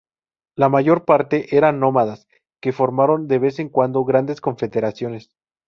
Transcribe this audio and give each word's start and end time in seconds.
La 0.55 0.67
mayor 0.67 1.05
parte 1.05 1.55
eran 1.55 1.79
nómadas 1.79 2.27
que 2.59 2.71
formaron 2.71 3.27
de 3.27 3.37
vez 3.37 3.59
en 3.59 3.69
cuando 3.69 4.03
grandes 4.03 4.41
confederaciones. 4.41 5.29